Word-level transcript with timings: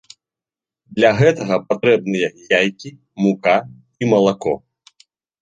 Для 0.99 1.11
гэтага 1.19 1.55
патрэбныя 1.73 2.27
яйкі, 2.59 2.89
мука 3.27 3.55
і 4.01 4.11
малако. 4.17 4.53